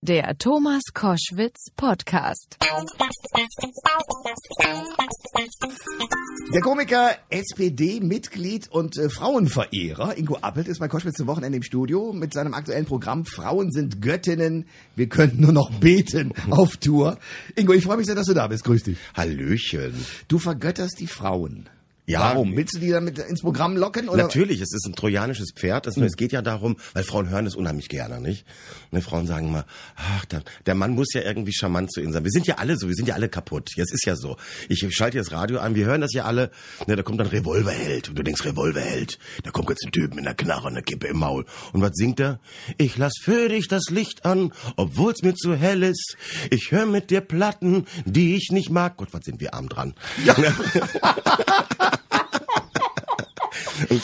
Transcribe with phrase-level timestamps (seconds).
[0.00, 2.56] Der Thomas Koschwitz Podcast.
[6.54, 12.12] Der Komiker, SPD-Mitglied und äh, Frauenverehrer Ingo Appelt ist bei Koschwitz zum Wochenende im Studio
[12.12, 17.18] mit seinem aktuellen Programm Frauen sind Göttinnen, wir könnten nur noch beten auf Tour.
[17.56, 18.62] Ingo, ich freue mich sehr, dass du da bist.
[18.62, 18.98] Grüß dich.
[19.16, 19.94] Hallöchen.
[20.28, 21.68] Du vergötterst die Frauen.
[22.08, 22.56] Ja, Warum?
[22.56, 24.08] Willst du die damit ins Programm locken?
[24.08, 24.22] Oder?
[24.22, 25.86] Natürlich, es ist ein trojanisches Pferd.
[25.86, 28.46] Es, es geht ja darum, weil Frauen hören es unheimlich gerne, nicht?
[28.90, 32.14] Und die Frauen sagen immer, ach, der, der Mann muss ja irgendwie charmant zu ihnen
[32.14, 32.24] sein.
[32.24, 33.72] Wir sind ja alle so, wir sind ja alle kaputt.
[33.76, 34.38] Jetzt ist ja so.
[34.70, 36.50] Ich schalte das Radio an, wir hören das ja alle.
[36.86, 38.08] Ne, da kommt dann Revolverheld.
[38.08, 39.18] Und du denkst, Revolverheld.
[39.42, 41.44] Da kommt jetzt ein Typ mit einer Knarre und einer Kippe im Maul.
[41.74, 42.40] Und was singt er?
[42.78, 46.16] Ich lass für dich das Licht an, obwohl's mir zu hell ist.
[46.48, 48.96] Ich höre mit dir Platten, die ich nicht mag.
[48.96, 49.92] Gott, was sind wir arm dran.
[50.24, 50.34] Ja.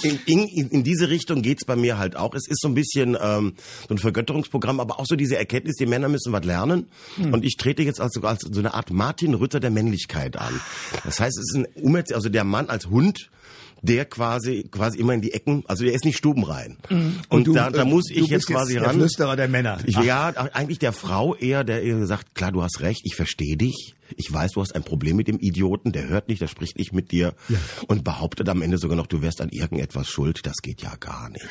[0.04, 2.34] In, in, in diese Richtung geht's bei mir halt auch.
[2.34, 3.54] Es ist so ein bisschen ähm,
[3.88, 6.86] so ein Vergötterungsprogramm, aber auch so diese Erkenntnis, die Männer müssen was lernen.
[7.16, 7.32] Hm.
[7.32, 10.60] Und ich trete jetzt als, als so eine Art Martin Rütter der Männlichkeit an.
[11.04, 13.30] Das heißt, es ist ein Umerzie also der Mann als Hund
[13.82, 16.78] der quasi quasi immer in die Ecken, also der ist nicht stubenrein.
[16.88, 16.96] Mhm.
[16.96, 18.92] Und, und du, da, da äh, muss ich jetzt quasi jetzt ran.
[18.92, 19.78] Der Flüsterer der Männer.
[19.84, 23.58] Ich, ja, eigentlich der Frau eher, der eher sagt, klar, du hast recht, ich verstehe
[23.58, 23.94] dich.
[24.16, 26.92] Ich weiß, du hast ein Problem mit dem Idioten, der hört nicht, der spricht nicht
[26.92, 27.58] mit dir ja.
[27.88, 30.46] und behauptet am Ende sogar noch, du wärst an irgendetwas schuld.
[30.46, 31.46] Das geht ja gar nicht.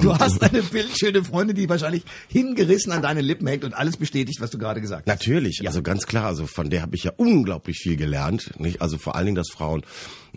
[0.00, 3.96] Du und hast eine bildschöne Freundin, die wahrscheinlich hingerissen an deine Lippen hängt und alles
[3.96, 5.14] bestätigt, was du gerade gesagt hast.
[5.14, 5.68] Natürlich, ja.
[5.68, 8.82] also ganz klar, also von der habe ich ja unglaublich viel gelernt, nicht?
[8.82, 9.82] Also vor allen Dingen, dass Frauen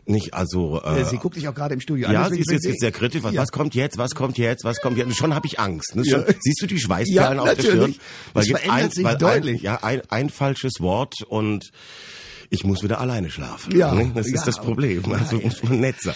[0.06, 2.14] nicht, also äh, sie guckt dich auch gerade im Studio an.
[2.14, 3.24] Ja, sie ist jetzt, jetzt sehr kritisch.
[3.24, 3.42] Was, ja.
[3.42, 3.98] was kommt jetzt?
[3.98, 4.64] Was kommt jetzt?
[4.64, 5.08] Was kommt jetzt?
[5.08, 5.96] Und schon habe ich Angst.
[5.96, 6.06] Ne?
[6.06, 7.96] Schon, siehst du die Schweißperlen ja, auf der Stirn?
[8.34, 9.60] Weil das verändert ein, sich weil deutlich.
[9.60, 10.97] Ein, ja, ein, ein falsches Wort
[11.28, 11.72] und
[12.50, 13.76] ich muss wieder alleine schlafen.
[13.78, 15.04] Ja, das ist ja, das Problem.
[15.12, 16.16] Also muss man nett sein.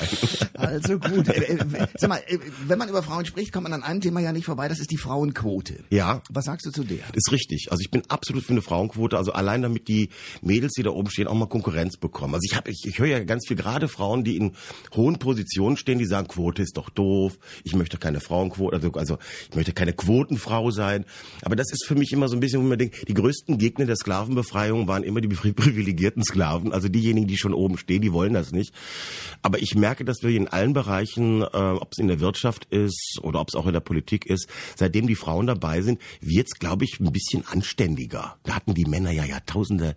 [0.53, 1.27] Also gut.
[1.27, 4.19] Äh, äh, sag mal, äh, wenn man über Frauen spricht, kommt man an einem Thema
[4.19, 4.67] ja nicht vorbei.
[4.67, 5.83] Das ist die Frauenquote.
[5.89, 6.21] Ja.
[6.29, 6.99] Was sagst du zu der?
[7.07, 7.67] Das ist richtig.
[7.71, 9.17] Also ich bin absolut für eine Frauenquote.
[9.17, 10.09] Also allein damit die
[10.41, 12.33] Mädels, die da oben stehen, auch mal Konkurrenz bekommen.
[12.35, 14.53] Also ich habe, ich, ich höre ja ganz viel gerade Frauen, die in
[14.95, 17.37] hohen Positionen stehen, die sagen, Quote ist doch doof.
[17.63, 19.17] Ich möchte keine Frauenquote, also, also
[19.49, 21.05] ich möchte keine Quotenfrau sein.
[21.41, 23.85] Aber das ist für mich immer so ein bisschen, wo man denkt, die größten Gegner
[23.85, 28.13] der Sklavenbefreiung waren immer die privilegierten alten Sklaven, also diejenigen, die schon oben stehen, die
[28.13, 28.73] wollen das nicht.
[29.41, 33.19] Aber ich merke, dass wir in allen Bereichen, äh, ob es in der Wirtschaft ist
[33.21, 36.85] oder ob es auch in der Politik ist, seitdem die Frauen dabei sind, wird's, glaube
[36.85, 38.37] ich, ein bisschen anständiger.
[38.43, 39.95] Da hatten die Männer ja Jahrtausende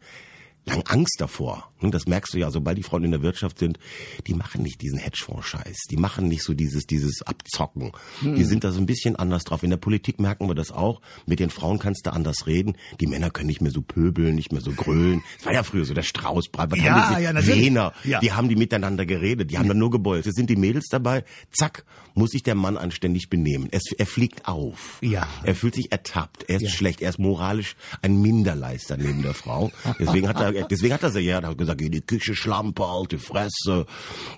[0.67, 1.71] lang Angst davor.
[1.81, 3.79] Und das merkst du ja, sobald die Frauen in der Wirtschaft sind,
[4.27, 5.83] die machen nicht diesen Hedgefonds-Scheiß.
[5.91, 7.93] Die machen nicht so dieses, dieses Abzocken.
[8.21, 8.37] Hm.
[8.37, 9.63] Die sind da so ein bisschen anders drauf.
[9.63, 11.03] In der Politik merken wir das auch.
[11.27, 12.77] Mit den Frauen kannst du anders reden.
[13.01, 15.23] Die Männer können nicht mehr so pöbeln, nicht mehr so grölen.
[15.37, 16.71] Das war ja früher so der Straußbrei.
[16.71, 17.67] Was ja, ja, natürlich.
[17.67, 18.21] Wiener, ja.
[18.21, 19.51] die haben die miteinander geredet.
[19.51, 20.25] Die haben dann nur gebeult.
[20.25, 21.25] Jetzt sind die Mädels dabei.
[21.53, 23.69] Zack, muss sich der Mann anständig benehmen.
[23.71, 24.99] Es, er fliegt auf.
[25.03, 25.29] Ja.
[25.43, 26.49] Er fühlt sich ertappt.
[26.49, 26.71] Er ist ja.
[26.71, 27.03] schlecht.
[27.03, 29.71] Er ist moralisch ein Minderleister neben der Frau.
[29.99, 33.19] Deswegen hat er, deswegen hat er sie ja gesagt, geh in die Küche, Schlampe, alte
[33.19, 33.87] Fresse.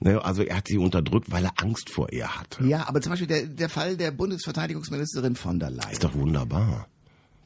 [0.00, 2.64] Ne, also er hat sie unterdrückt, weil er Angst vor ihr hatte.
[2.64, 5.92] Ja, aber zum Beispiel der, der Fall der Bundesverteidigungsministerin von der Leyen.
[5.92, 6.88] Ist doch wunderbar.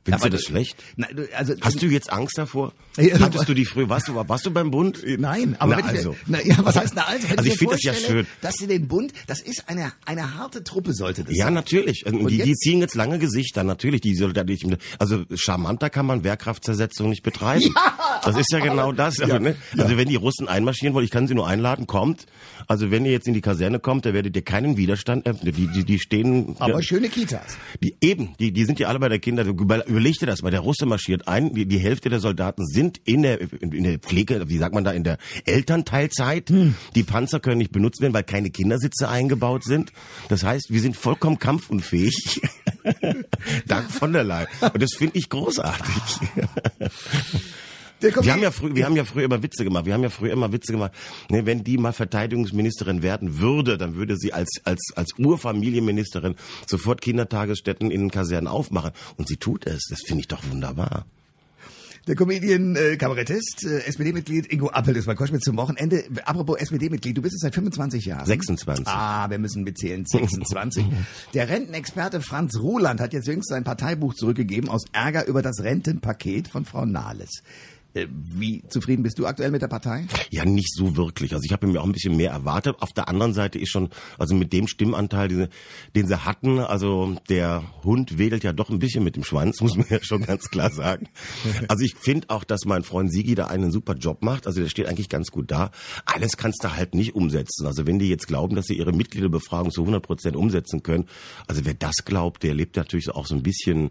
[0.05, 0.83] Findest du das schlecht?
[0.97, 2.73] Na, also, Hast du jetzt Angst davor?
[2.97, 5.05] Hattest du die früher, warst du, warst du beim Bund?
[5.19, 6.13] Nein, aber na, also.
[6.13, 7.29] ich, na, ja, was heißt na also?
[7.29, 8.27] Wenn also ich, ich finde das ja schön.
[8.41, 11.55] Dass sie den Bund, das ist eine, eine harte Truppe sollte das Ja, sein.
[11.55, 12.07] natürlich.
[12.07, 14.01] Und die, die ziehen jetzt lange Gesichter, natürlich.
[14.01, 17.73] Die nicht, also charmanter kann man Wehrkraftzersetzung nicht betreiben.
[17.75, 19.19] Ja, das ist ja genau das.
[19.19, 19.57] Ja, ne?
[19.77, 22.27] Also wenn die Russen einmarschieren wollen, ich kann sie nur einladen, kommt.
[22.67, 25.69] Also wenn ihr jetzt in die Kaserne kommt, da werdet ihr keinen Widerstand, äh, die,
[25.69, 26.57] die, die stehen.
[26.59, 27.57] Aber ja, schöne Kitas.
[27.83, 29.45] Die eben, die, die sind ja alle bei der Kinder.
[29.91, 33.23] Überleg dir das, bei der Russe marschiert ein, die, die Hälfte der Soldaten sind in
[33.23, 36.49] der, in der Pflege, wie sagt man da, in der Elternteilzeit.
[36.49, 36.77] Hm.
[36.95, 39.93] Die Panzer können nicht benutzt werden, weil keine Kindersitze eingebaut sind.
[40.29, 42.41] Das heißt, wir sind vollkommen kampfunfähig.
[43.67, 44.47] Dank von der Leyen.
[44.61, 46.29] Und das finde ich großartig.
[48.01, 49.87] Wir haben ja früher, wir haben ja früher immer Witze gemacht.
[49.87, 50.93] Wir haben ja früher immer Witze gemacht.
[51.29, 56.35] Ne, wenn die mal Verteidigungsministerin werden würde, dann würde sie als als als Urfamilienministerin
[56.67, 58.93] sofort Kindertagesstätten in den Kasernen aufmachen.
[59.17, 59.87] Und sie tut es.
[59.91, 61.07] Das finde ich doch wunderbar.
[62.07, 66.03] Der Comedian, äh, Kabarettist, äh, SPD-Mitglied Ingo Appel ist bei Koschmitz zum Wochenende.
[66.25, 68.25] Apropos SPD-Mitglied, du bist es seit 25 Jahren.
[68.25, 68.87] 26.
[68.89, 70.87] Ah, wir müssen mitzählen, 26.
[71.35, 76.49] Der Rentenexperte Franz Roland hat jetzt jüngst sein Parteibuch zurückgegeben aus Ärger über das Rentenpaket
[76.49, 77.43] von Frau Nahles.
[77.95, 80.07] Äh, wie zufrieden bist du aktuell mit der Partei?
[80.31, 81.33] Ja, nicht so wirklich.
[81.33, 82.77] Also ich habe mir auch ein bisschen mehr erwartet.
[82.81, 83.89] Auf der anderen Seite ist schon,
[84.19, 85.49] also mit dem Stimmanteil, den,
[85.97, 89.77] den sie hatten, also der Hund wedelt ja doch ein bisschen mit dem Schwanz, muss
[89.77, 91.09] man ja schon ganz klar sagen.
[91.69, 94.47] Also ich finde auch, dass mein Freund Sigi da einen super Job macht.
[94.47, 95.71] Also der steht eigentlich ganz gut da.
[96.05, 97.67] Alles kannst du halt nicht umsetzen.
[97.67, 101.07] Also wenn die jetzt glauben, dass sie ihre Mitgliederbefragung zu 100 Prozent umsetzen können,
[101.49, 103.91] also wer das glaubt, der lebt natürlich auch so ein bisschen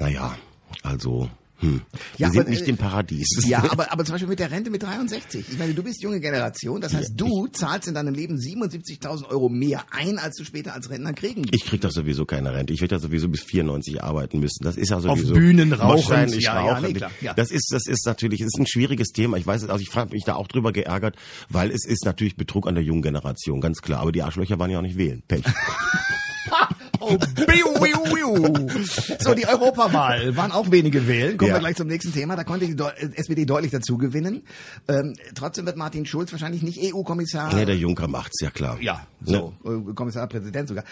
[0.00, 0.36] naja,
[0.82, 1.30] also
[1.60, 1.82] hm.
[2.16, 3.44] Ja, wir sind aber, nicht äh, im Paradies.
[3.46, 5.44] Ja, aber, aber zum Beispiel mit der Rente mit 63.
[5.50, 9.48] Ich meine, du bist junge Generation, das heißt, du zahlst in deinem Leben 77.000 Euro
[9.48, 12.72] mehr ein, als du später als Rentner kriegen Ich krieg doch sowieso keine Rente.
[12.72, 14.64] Ich werde ja sowieso bis 94 arbeiten müssen.
[14.64, 16.08] Das ist ja sowieso Bühnen rauchend.
[16.08, 16.88] wahrscheinlich Ja, ja, rauchend.
[16.88, 17.34] nee, klar, ja.
[17.34, 19.36] Das ist das ist natürlich ist ein schwieriges Thema.
[19.36, 21.16] Ich weiß, es, also ich habe mich da auch drüber geärgert,
[21.48, 24.00] weil es ist natürlich Betrug an der jungen Generation, ganz klar.
[24.00, 25.22] Aber die Arschlöcher waren ja auch nicht wählen.
[25.28, 25.44] Pech.
[27.02, 28.09] Oh, biu, biu.
[29.20, 31.36] So, die Europawahl waren auch wenige wählen.
[31.36, 31.56] Kommen Ja.
[31.56, 32.36] wir gleich zum nächsten Thema.
[32.36, 34.42] Da konnte die äh, SPD deutlich dazu gewinnen.
[34.88, 37.54] Ähm, trotzdem wird Martin Schulz wahrscheinlich nicht EU-Kommissar.
[37.54, 38.78] Nee, der Juncker macht's ja klar.
[38.80, 39.52] Ja, Ne?
[39.62, 40.84] so, äh, Kommissar, Präsident sogar.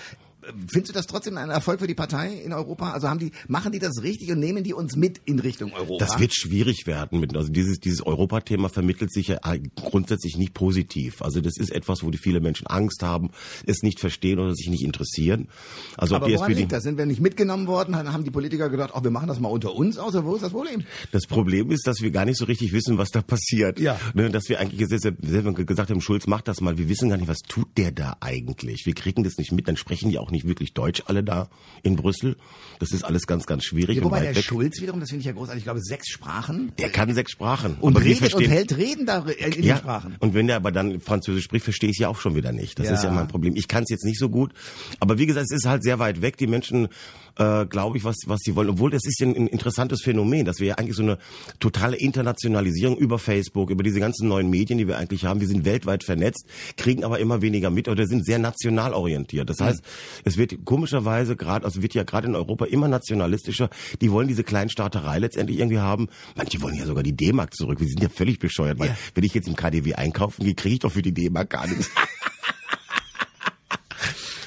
[0.69, 2.93] Findest du das trotzdem ein Erfolg für die Partei in Europa?
[2.93, 6.05] Also haben die, machen die das richtig und nehmen die uns mit in Richtung Europa?
[6.05, 7.21] Das wird schwierig werden.
[7.21, 9.39] Mit, also dieses, dieses Europathema vermittelt sich ja
[9.77, 11.23] grundsätzlich nicht positiv.
[11.23, 13.31] Also das ist etwas, wo die viele Menschen Angst haben,
[13.67, 15.49] es nicht verstehen oder sich nicht interessieren.
[15.97, 16.83] Also ob Aber die woran SPD, liegt das?
[16.83, 17.93] Sind wir nicht mitgenommen worden?
[17.93, 20.15] Dann haben die Politiker gedacht, oh, wir machen das mal unter uns aus.
[20.15, 20.85] Oder wo ist das Problem?
[21.13, 23.79] Das Problem ist, dass wir gar nicht so richtig wissen, was da passiert.
[23.79, 23.99] Ja.
[24.15, 26.79] Ne, dass wir eigentlich gesagt haben, Schulz, mach das mal.
[26.79, 28.87] Wir wissen gar nicht, was tut der da eigentlich.
[28.87, 29.69] Wir kriegen das nicht mit.
[29.69, 31.49] Dann sprechen die auch nicht wirklich Deutsch alle da
[31.83, 32.37] in Brüssel.
[32.79, 33.97] Das ist alles ganz, ganz schwierig.
[33.97, 34.45] Ja, und wobei der weg.
[34.45, 36.73] Schulz wiederum, das finde ich ja großartig, ich glaube sechs Sprachen.
[36.79, 37.77] Der kann sechs Sprachen.
[37.81, 40.17] Und aber redet und verstehen- hält Reden da in den ja, Sprachen.
[40.21, 42.79] und wenn der aber dann Französisch spricht, verstehe ich es ja auch schon wieder nicht.
[42.79, 42.95] Das Ja.
[42.95, 43.57] ist ja mein Problem.
[43.57, 44.53] Ich kann es jetzt nicht so gut.
[45.01, 46.37] Aber wie gesagt, es ist halt sehr weit weg.
[46.37, 46.89] Die Menschen,
[47.37, 48.69] äh, glaube ich, was, was sie wollen.
[48.71, 51.19] Obwohl, das ist ja ein, ein interessantes Phänomen, dass wir ja eigentlich so eine
[51.61, 55.41] totale Internationalisierung über Facebook, über diese ganzen neuen Medien, die wir eigentlich haben.
[55.41, 56.47] Wir sind weltweit vernetzt,
[56.77, 59.49] kriegen aber immer weniger mit oder sind sehr national orientiert.
[59.51, 59.83] Das heißt,
[60.29, 63.71] es wird komischerweise gerade, also wird ja gerade in Europa immer nationalistischer.
[64.01, 66.09] Die wollen diese Kleinstaaterei letztendlich irgendwie haben.
[66.37, 67.81] Manche wollen ja sogar die D-Mark zurück.
[67.81, 68.97] Wir sind ja völlig bescheuert, weil Ja.
[69.15, 71.91] wenn ich jetzt im KDW einkaufen gehe, kriege ich doch für die D-Mark gar nichts.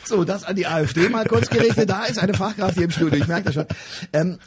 [0.04, 1.90] So, das an die AfD mal kurz gerichtet.
[1.90, 3.66] Da ist eine Fachkraft hier im Studio, ich merke das schon.
[4.12, 4.40] Ähm,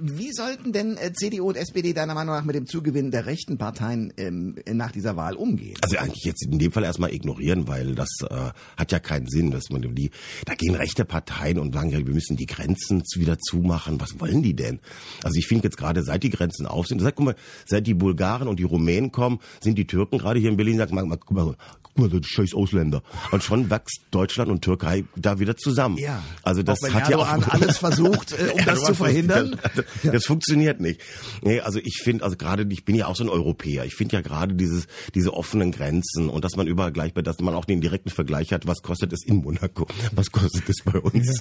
[0.00, 3.58] wie sollten denn äh, CDU und SPD deiner Meinung nach mit dem Zugewinn der rechten
[3.58, 5.76] Parteien ähm, nach dieser Wahl umgehen?
[5.82, 9.50] Also eigentlich jetzt in dem Fall erstmal ignorieren, weil das äh, hat ja keinen Sinn,
[9.50, 10.10] dass man die,
[10.46, 14.00] da gehen rechte Parteien und sagen, ja, wir müssen die Grenzen wieder zumachen.
[14.00, 14.80] Was wollen die denn?
[15.22, 17.36] Also ich finde jetzt gerade, seit die Grenzen auf sind, seit, guck mal,
[17.66, 20.94] seit die Bulgaren und die Rumänen kommen, sind die Türken gerade hier in Berlin, sagen,
[20.94, 23.02] mal, mal, guck mal, guck mal, die scheiß Ausländer.
[23.30, 25.96] Und schon wächst Deutschland und Türkei da wieder zusammen.
[25.98, 26.22] Ja.
[26.42, 29.56] Also das hat ja auch alles versucht, äh, um das zu verhindern.
[29.74, 31.00] Das, das funktioniert nicht.
[31.42, 33.84] Nee, also ich finde, also gerade, ich bin ja auch so ein Europäer.
[33.84, 37.54] Ich finde ja gerade dieses, diese offenen Grenzen und dass man überall gleich, dass man
[37.54, 41.40] auch den direkten Vergleich hat, was kostet es in Monaco, was kostet es bei uns.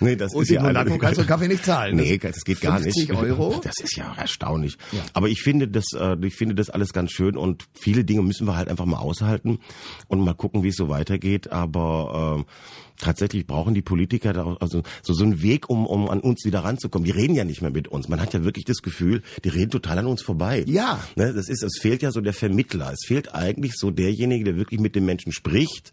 [0.00, 1.96] Nee, das Und ist ja Monaco kannst du Kaffee nicht zahlen.
[1.96, 2.94] Nee, das geht gar nicht.
[2.94, 3.54] 50 Euro?
[3.64, 4.76] Das ist ja erstaunlich.
[5.14, 8.46] Aber ich finde das, äh, ich finde das alles ganz schön und viele Dinge müssen
[8.46, 9.58] wir halt einfach mal aushalten
[10.08, 11.50] und mal gucken, wie es so weitergeht.
[11.50, 12.44] Aber ähm,
[12.98, 16.60] tatsächlich brauchen die Politiker da also so, so einen Weg, um, um an uns wieder
[16.60, 17.04] ranzukommen.
[17.04, 18.08] Die reden ja nicht mehr mit uns.
[18.08, 20.64] Man hat ja wirklich das Gefühl, die reden total an uns vorbei.
[20.68, 21.02] Ja.
[21.16, 22.92] Ne, das ist, es fehlt ja so der Vermittler.
[22.92, 25.90] Es fehlt eigentlich so derjenige, der wirklich mit den Menschen spricht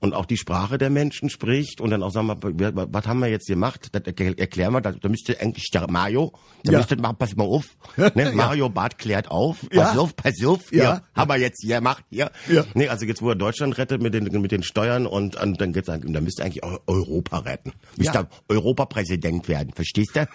[0.00, 3.28] und auch die Sprache der Menschen spricht und dann auch sagen wir, was haben wir
[3.28, 3.88] jetzt gemacht?
[3.92, 6.32] Das erklär- erklären wir, da, da müsste eigentlich der Mario,
[6.64, 6.78] da Ja.
[6.78, 7.66] müsste pass mal auf,
[7.96, 8.32] ne?
[8.34, 10.00] Mario Barth klärt auf, pass Ja.
[10.00, 10.82] auf, pass auf, Ja.
[10.84, 11.02] ja.
[11.14, 12.30] haben wir jetzt hier gemacht, hier.
[12.50, 12.64] Ja.
[12.74, 15.72] Nee, also jetzt, wo er Deutschland rettet mit den, mit den Steuern und, und dann
[15.72, 17.72] geht's eigentlich, dann müsste eigentlich Eu- Europa retten.
[17.96, 18.20] Müsste Ja.
[18.22, 18.28] ja.
[18.48, 20.26] Europapräsident werden, verstehst du?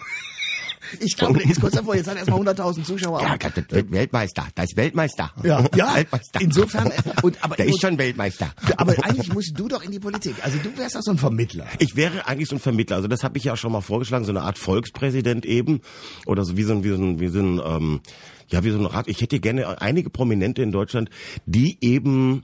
[1.00, 3.21] Ich glaube, ist kurz davor, jetzt hat er erstmal 100.000 Zuschauer.
[3.21, 3.52] Ja, das,
[3.90, 5.33] Weltmeister, das ist Weltmeister.
[5.44, 5.95] ja, ja.
[5.95, 6.42] Weltmeister.
[6.42, 8.54] insofern, äh, und, aber, Der ist schon Weltmeister.
[8.78, 10.35] aber eigentlich musst du doch in die Politik.
[10.42, 11.68] Also du wärst doch so ein Vermittler.
[11.80, 12.97] Ich wäre eigentlich so ein Vermittler.
[12.97, 15.81] Also das habe ich ja auch schon mal vorgeschlagen, so eine Art Volkspräsident eben
[16.25, 18.02] oder so wie so ein wie so ein wie so ein ähm,
[18.49, 19.07] ja wie so ein Rat.
[19.07, 21.09] Ich hätte gerne einige Prominente in Deutschland,
[21.45, 22.44] die eben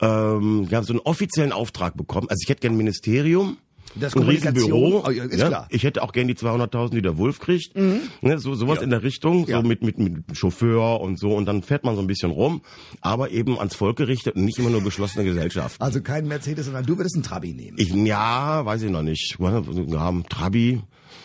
[0.00, 2.28] ähm, ja so einen offiziellen Auftrag bekommen.
[2.28, 3.58] Also ich hätte gerne ein Ministerium.
[3.96, 5.04] Das Riesenbüro.
[5.06, 5.48] Oh, ja, ist ja.
[5.48, 5.66] klar.
[5.70, 7.76] Ich hätte auch gerne die 200.000, die der Wolf kriegt.
[7.76, 9.60] Ne, so sowas in der Richtung, Ja.
[9.60, 12.62] so mit, mit mit Chauffeur und so und dann fährt man so ein bisschen rum,
[13.00, 15.80] aber eben ans Volk gerichtet und nicht immer nur geschlossene Gesellschaft.
[15.80, 17.76] Also kein Mercedes, sondern du würdest einen Trabi nehmen.
[17.78, 19.36] Ich, ja, weiß ich noch nicht.
[19.38, 20.80] Wir haben Trabi,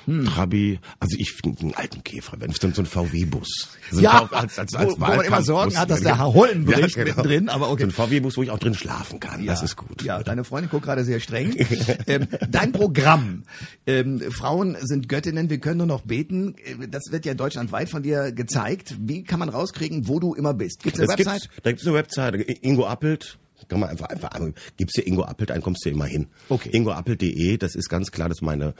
[0.05, 0.25] Hm.
[0.25, 3.69] Trabi, also ich finde einen alten Käfer, wenn so ein VW-Bus.
[3.91, 5.41] So Ja, V- als, als, als wo- wo man immer.
[5.41, 7.17] Sorgen hat, dass der Herr Hollen bricht Ja, genau.
[7.17, 7.83] mittendrin, aber okay.
[7.83, 10.01] So ein VW-Bus, wo ich auch drin schlafen kann, das ist gut.
[10.03, 11.55] Ja, deine Freundin guckt gerade sehr streng.
[12.07, 13.43] ähm, dein Programm,
[13.85, 18.03] ähm, Frauen sind Göttinnen, wir können nur noch beten, äh, das wird ja deutschlandweit von
[18.03, 18.95] dir gezeigt.
[18.99, 20.83] Wie kann man rauskriegen, wo du immer bist?
[20.83, 21.49] Gibt es eine Es Website?
[21.49, 23.37] Gibt, da gibt es eine Website, Ingo Appelt.
[23.69, 24.29] Kann man einfach, einfach,
[24.77, 26.27] gibst du Ingo Appelt ein, kommst du immer hin.
[26.49, 26.69] Okay.
[26.73, 28.73] Ingoappelt.de, das ist ganz klar, das ist meine,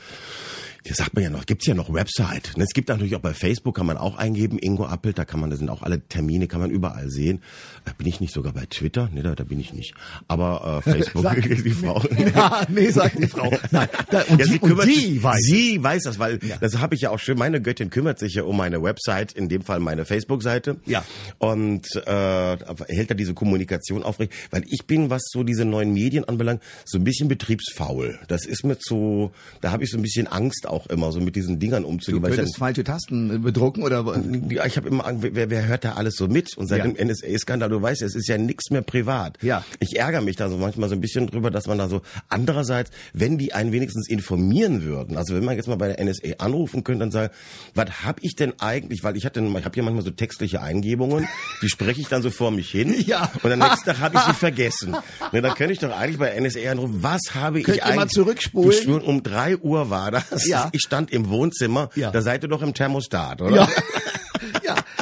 [0.86, 2.54] das sagt man ja noch, gibt's ja noch Website.
[2.58, 5.40] Ne, Es gibt natürlich auch bei Facebook, kann man auch eingeben, Ingo Appelt, da kann
[5.40, 7.42] man, da sind auch alle Termine, kann man überall sehen.
[7.86, 9.10] Äh, Bin ich nicht sogar bei Twitter?
[9.14, 9.94] Nee, da, da bin ich nicht.
[10.28, 12.02] Aber äh, Facebook, Sag- die Frau.
[12.36, 13.52] Ja, nee, sagt die Frau.
[13.72, 15.42] Nein, da, und, ja, die, sie kümmert und die weiß.
[15.42, 17.38] sie weiß das, weil das habe ich ja auch schön.
[17.38, 20.78] Meine Göttin kümmert sich ja um meine Website, in dem Fall meine Facebook-Seite.
[20.86, 21.04] Ja.
[21.40, 26.24] Und äh, hält da diese Kommunikation aufrecht, weil ich bin, was so diese neuen Medien
[26.26, 28.20] anbelangt, so ein bisschen betriebsfaul.
[28.28, 29.32] Das ist mir zu,
[29.62, 32.24] da habe ich so ein bisschen Angst auch immer, so mit diesen Dingern Du umzugehen.
[32.30, 34.06] ich könntest falsche Tasten äh, bedrucken oder
[34.50, 36.56] ja, ich habe immer Angst, wer, wer hört da alles so mit?
[36.58, 36.88] Und seit Ja.
[36.88, 39.38] dem NSA-Skandal, du weißt, ja, es ist ja nichts mehr privat.
[39.42, 39.64] Ja.
[39.80, 42.92] Ich ärgere mich da so manchmal so ein bisschen drüber, dass man da so andererseits,
[43.14, 46.84] wenn die einen wenigstens informieren würden, also wenn man jetzt mal bei der NSA anrufen
[46.84, 47.34] könnte und sagen,
[47.76, 51.28] was hab ich denn eigentlich, weil ich hatte, ich habe ja manchmal so textliche Eingebungen,
[51.62, 53.32] die spreche ich dann so vor mich hin Ja.
[53.44, 54.69] und am nächsten Tag habe ich sie vergessen.
[55.32, 58.02] Ne, dann könnte ich doch eigentlich bei NSA anrufen, was habe Könnt ich ihr mal
[58.04, 58.12] eigentlich...
[58.14, 58.72] zurückspulen?
[58.84, 60.48] Schon Um drei Uhr war das.
[60.48, 60.70] Ja.
[60.72, 62.12] Ich stand im Wohnzimmer, Ja.
[62.12, 63.56] da seid ihr doch im Thermostat, oder?
[63.56, 63.68] Ja.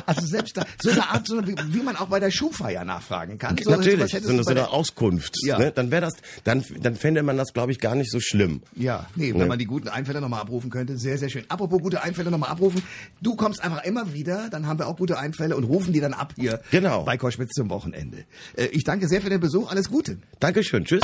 [0.08, 3.38] also selbst da, so eine Art, so wie, wie man auch bei der Schuhfeier nachfragen
[3.38, 3.56] kann.
[3.62, 5.36] So, Natürlich, was hättest so eine, so eine Auskunft.
[5.44, 5.60] Ja.
[5.60, 5.72] Ne?
[5.72, 8.62] Dann wäre das, dann, dann fände man das, glaube ich, gar nicht so schlimm.
[8.76, 9.46] Ja, nee, wenn Ne?
[9.46, 11.46] man die guten Einfälle nochmal abrufen könnte, sehr, sehr schön.
[11.50, 12.82] Apropos gute Einfälle nochmal abrufen,
[13.22, 16.14] du kommst einfach immer wieder, dann haben wir auch gute Einfälle und rufen die dann
[16.14, 17.04] ab hier Genau.
[17.04, 18.24] bei Koschwitz zum Wochenende.
[18.56, 20.18] Äh, ich danke sehr für den Besuch, alles Gute.
[20.40, 21.04] Dankeschön, tschüss.